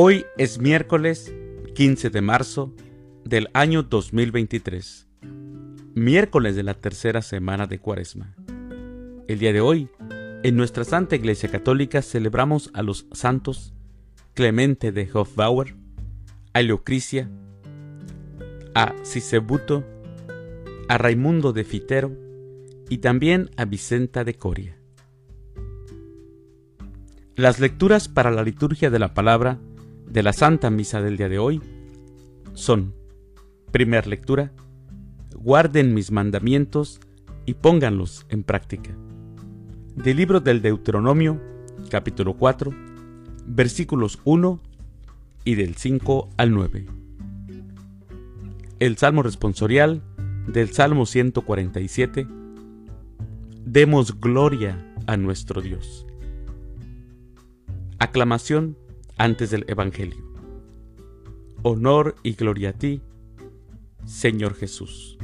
Hoy 0.00 0.26
es 0.36 0.60
miércoles 0.60 1.34
15 1.74 2.10
de 2.10 2.20
marzo 2.20 2.72
del 3.24 3.50
año 3.52 3.82
2023, 3.82 5.08
miércoles 5.96 6.54
de 6.54 6.62
la 6.62 6.74
tercera 6.74 7.20
semana 7.20 7.66
de 7.66 7.80
Cuaresma. 7.80 8.36
El 9.26 9.40
día 9.40 9.52
de 9.52 9.60
hoy, 9.60 9.88
en 10.44 10.56
nuestra 10.56 10.84
Santa 10.84 11.16
Iglesia 11.16 11.50
Católica 11.50 12.00
celebramos 12.00 12.70
a 12.74 12.84
los 12.84 13.08
santos 13.10 13.74
Clemente 14.34 14.92
de 14.92 15.10
Hofbauer, 15.12 15.74
a 16.52 16.62
Leocrisia, 16.62 17.28
a 18.76 18.94
Sisebuto, 19.02 19.84
a 20.88 20.96
Raimundo 20.96 21.52
de 21.52 21.64
Fitero 21.64 22.16
y 22.88 22.98
también 22.98 23.50
a 23.56 23.64
Vicenta 23.64 24.22
de 24.22 24.34
Coria. 24.34 24.78
Las 27.34 27.58
lecturas 27.58 28.06
para 28.06 28.30
la 28.30 28.44
liturgia 28.44 28.90
de 28.90 29.00
la 29.00 29.12
palabra 29.12 29.58
de 30.10 30.22
la 30.22 30.32
Santa 30.32 30.70
Misa 30.70 31.02
del 31.02 31.16
día 31.16 31.28
de 31.28 31.38
hoy 31.38 31.60
son, 32.54 32.94
primer 33.70 34.06
lectura, 34.06 34.52
guarden 35.34 35.94
mis 35.94 36.10
mandamientos 36.10 37.00
y 37.46 37.54
pónganlos 37.54 38.26
en 38.28 38.42
práctica. 38.42 38.96
Del 39.94 40.16
libro 40.16 40.40
del 40.40 40.62
Deuteronomio, 40.62 41.40
capítulo 41.90 42.34
4, 42.34 42.72
versículos 43.46 44.18
1 44.24 44.60
y 45.44 45.54
del 45.54 45.76
5 45.76 46.30
al 46.36 46.52
9. 46.52 46.86
El 48.78 48.96
Salmo 48.96 49.22
responsorial 49.22 50.02
del 50.46 50.70
Salmo 50.70 51.04
147. 51.04 52.26
Demos 53.64 54.20
gloria 54.20 54.94
a 55.06 55.16
nuestro 55.16 55.60
Dios. 55.60 56.06
Aclamación 57.98 58.76
antes 59.18 59.50
del 59.50 59.64
Evangelio. 59.68 60.24
Honor 61.62 62.14
y 62.22 62.34
gloria 62.34 62.70
a 62.70 62.72
ti, 62.72 63.02
Señor 64.06 64.54
Jesús. 64.54 65.18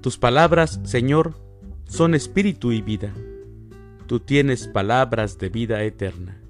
Tus 0.00 0.16
palabras, 0.16 0.80
Señor, 0.82 1.34
son 1.84 2.14
espíritu 2.14 2.72
y 2.72 2.80
vida. 2.80 3.12
Tú 4.06 4.18
tienes 4.18 4.66
palabras 4.66 5.38
de 5.38 5.50
vida 5.50 5.82
eterna. 5.84 6.40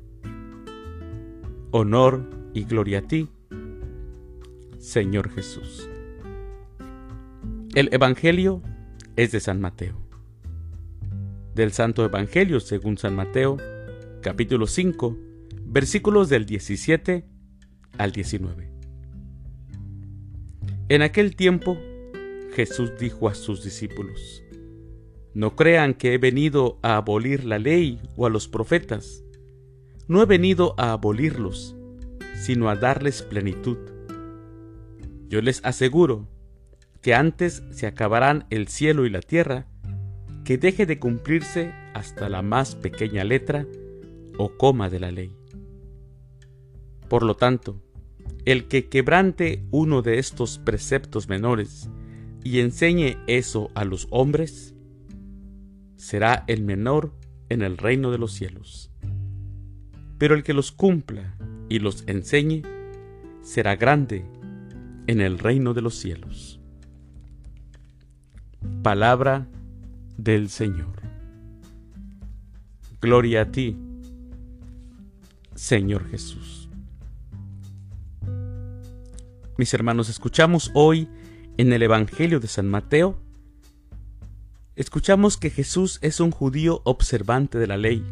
Honor 1.72 2.30
y 2.55 2.64
gloria 2.64 3.00
a 3.00 3.02
ti, 3.02 3.28
Señor 4.78 5.30
Jesús. 5.30 5.89
El 7.74 7.92
Evangelio 7.92 8.62
es 9.17 9.33
de 9.33 9.41
San 9.41 9.61
Mateo. 9.61 10.00
Del 11.55 11.72
Santo 11.72 12.05
Evangelio 12.05 12.61
según 12.61 12.98
San 12.98 13.17
Mateo, 13.17 13.58
capítulo 14.22 14.67
5, 14.67 15.31
versículos 15.73 16.28
del 16.28 16.45
17 16.45 17.25
al 17.97 18.12
19. 18.12 18.70
En 20.91 21.01
aquel 21.01 21.34
tiempo 21.34 21.79
Jesús 22.55 22.92
dijo 23.01 23.27
a 23.27 23.34
sus 23.34 23.64
discípulos, 23.64 24.42
No 25.33 25.56
crean 25.56 25.95
que 25.95 26.12
he 26.12 26.19
venido 26.19 26.79
a 26.83 26.98
abolir 26.98 27.45
la 27.45 27.59
ley 27.59 27.98
o 28.17 28.27
a 28.27 28.31
los 28.31 28.48
profetas. 28.48 29.25
No 30.09 30.20
he 30.20 30.27
venido 30.27 30.75
a 30.77 30.92
abolirlos, 30.92 31.75
sino 32.34 32.69
a 32.69 32.77
darles 32.77 33.23
plenitud. 33.23 33.79
Yo 35.31 35.41
les 35.41 35.64
aseguro 35.64 36.29
que 37.01 37.14
antes 37.14 37.62
se 37.70 37.86
acabarán 37.86 38.45
el 38.51 38.69
cielo 38.69 39.07
y 39.07 39.11
la 39.11 39.23
tierra, 39.23 39.69
que 40.45 40.59
deje 40.59 40.84
de 40.84 40.98
cumplirse 40.98 41.73
hasta 41.95 42.29
la 42.29 42.42
más 42.42 42.75
pequeña 42.75 43.25
letra 43.25 43.67
o 44.36 44.58
coma 44.58 44.91
de 44.91 45.01
la 45.01 45.11
ley. 45.11 45.42
Por 47.12 47.24
lo 47.24 47.36
tanto, 47.36 47.78
el 48.46 48.68
que 48.68 48.89
quebrante 48.89 49.67
uno 49.70 50.00
de 50.00 50.18
estos 50.18 50.56
preceptos 50.56 51.28
menores 51.28 51.90
y 52.42 52.61
enseñe 52.61 53.18
eso 53.27 53.70
a 53.74 53.84
los 53.84 54.08
hombres, 54.08 54.74
será 55.96 56.42
el 56.46 56.62
menor 56.62 57.12
en 57.51 57.61
el 57.61 57.77
reino 57.77 58.12
de 58.12 58.17
los 58.17 58.33
cielos. 58.33 58.90
Pero 60.17 60.34
el 60.34 60.42
que 60.42 60.55
los 60.55 60.72
cumpla 60.72 61.36
y 61.68 61.80
los 61.80 62.02
enseñe, 62.06 62.62
será 63.42 63.77
grande 63.77 64.24
en 65.06 65.20
el 65.20 65.39
reino 65.39 65.74
de 65.74 65.83
los 65.83 65.96
cielos. 65.96 66.61
Palabra 68.83 69.48
del 70.17 70.48
Señor. 70.48 71.02
Gloria 73.02 73.42
a 73.42 73.52
ti, 73.52 73.77
Señor 75.55 76.08
Jesús. 76.08 76.62
Mis 79.58 79.74
hermanos, 79.74 80.08
escuchamos 80.08 80.70
hoy 80.73 81.08
en 81.58 81.74
el 81.74 81.83
Evangelio 81.83 82.40
de 82.40 82.48
San 82.48 82.70
Mateo, 82.70 83.18
escuchamos 84.77 85.36
que 85.36 85.51
Jesús 85.51 85.98
es 86.01 86.20
un 86.20 86.30
judío 86.30 86.80
observante 86.85 87.58
de 87.58 87.67
la 87.67 87.77
ley. 87.77 88.02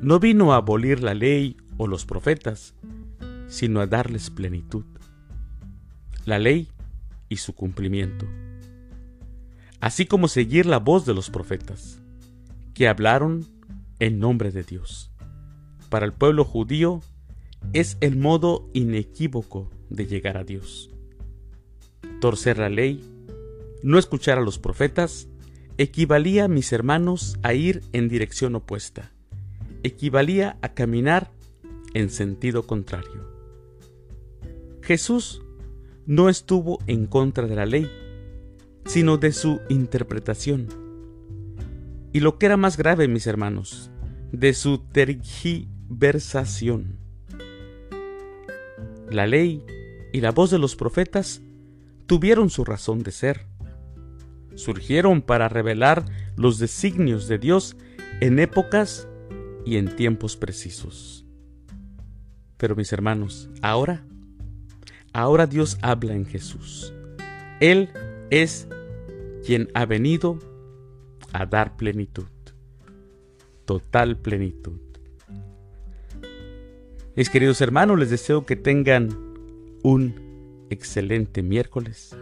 No 0.00 0.18
vino 0.18 0.52
a 0.52 0.56
abolir 0.56 1.00
la 1.00 1.14
ley 1.14 1.56
o 1.76 1.86
los 1.86 2.06
profetas, 2.06 2.74
sino 3.46 3.80
a 3.80 3.86
darles 3.86 4.30
plenitud. 4.30 4.84
La 6.24 6.40
ley 6.40 6.68
y 7.28 7.36
su 7.36 7.54
cumplimiento. 7.54 8.26
Así 9.78 10.06
como 10.06 10.26
seguir 10.26 10.66
la 10.66 10.78
voz 10.78 11.06
de 11.06 11.14
los 11.14 11.30
profetas, 11.30 12.00
que 12.74 12.88
hablaron 12.88 13.46
en 14.00 14.18
nombre 14.18 14.50
de 14.50 14.64
Dios. 14.64 15.12
Para 15.88 16.04
el 16.04 16.12
pueblo 16.12 16.44
judío 16.44 17.00
es 17.72 17.96
el 18.00 18.16
modo 18.16 18.68
inequívoco 18.72 19.70
de 19.88 20.06
llegar 20.06 20.36
a 20.36 20.44
Dios. 20.44 20.90
Torcer 22.20 22.58
la 22.58 22.68
ley, 22.68 23.02
no 23.82 23.98
escuchar 23.98 24.38
a 24.38 24.42
los 24.42 24.58
profetas, 24.58 25.28
equivalía, 25.78 26.48
mis 26.48 26.72
hermanos, 26.72 27.38
a 27.42 27.54
ir 27.54 27.82
en 27.92 28.08
dirección 28.08 28.54
opuesta, 28.54 29.12
equivalía 29.82 30.58
a 30.62 30.74
caminar 30.74 31.30
en 31.94 32.10
sentido 32.10 32.66
contrario. 32.66 33.30
Jesús 34.82 35.42
no 36.06 36.28
estuvo 36.28 36.78
en 36.86 37.06
contra 37.06 37.46
de 37.46 37.56
la 37.56 37.66
ley, 37.66 37.90
sino 38.84 39.18
de 39.18 39.32
su 39.32 39.60
interpretación. 39.68 40.68
Y 42.12 42.20
lo 42.20 42.38
que 42.38 42.46
era 42.46 42.56
más 42.56 42.76
grave, 42.76 43.08
mis 43.08 43.26
hermanos, 43.26 43.90
de 44.32 44.54
su 44.54 44.78
tergiversación. 44.78 46.99
La 49.10 49.26
ley 49.26 49.64
y 50.12 50.20
la 50.20 50.30
voz 50.30 50.50
de 50.50 50.58
los 50.58 50.76
profetas 50.76 51.42
tuvieron 52.06 52.48
su 52.48 52.64
razón 52.64 53.02
de 53.02 53.10
ser. 53.10 53.46
Surgieron 54.54 55.22
para 55.22 55.48
revelar 55.48 56.04
los 56.36 56.58
designios 56.58 57.26
de 57.26 57.38
Dios 57.38 57.76
en 58.20 58.38
épocas 58.38 59.08
y 59.64 59.76
en 59.76 59.96
tiempos 59.96 60.36
precisos. 60.36 61.24
Pero 62.56 62.76
mis 62.76 62.92
hermanos, 62.92 63.48
ahora, 63.62 64.04
ahora 65.12 65.46
Dios 65.46 65.78
habla 65.82 66.14
en 66.14 66.26
Jesús. 66.26 66.92
Él 67.60 67.90
es 68.30 68.68
quien 69.44 69.68
ha 69.74 69.86
venido 69.86 70.38
a 71.32 71.46
dar 71.46 71.76
plenitud, 71.76 72.28
total 73.64 74.18
plenitud. 74.18 74.89
Mis 77.20 77.28
queridos 77.28 77.60
hermanos, 77.60 77.98
les 77.98 78.08
deseo 78.08 78.46
que 78.46 78.56
tengan 78.56 79.10
un 79.82 80.66
excelente 80.70 81.42
miércoles. 81.42 82.16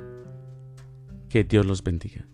Que 1.29 1.45
Dios 1.45 1.65
los 1.65 1.85
bendiga. 1.85 2.27